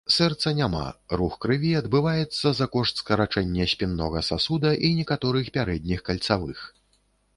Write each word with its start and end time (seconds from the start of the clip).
Сэрца 0.13 0.51
няма, 0.59 0.85
рух 1.19 1.35
крыві 1.45 1.73
адбываецца 1.81 2.53
за 2.59 2.67
кошт 2.75 3.03
скарачэння 3.03 3.67
спіннога 3.75 4.25
сасуда 4.31 4.69
і 4.89 4.95
некаторых 5.01 5.55
пярэдніх 5.59 5.99
кальцавых. 6.09 6.69